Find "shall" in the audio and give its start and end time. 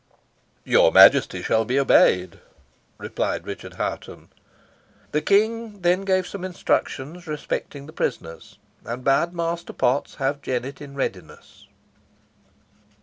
1.43-1.63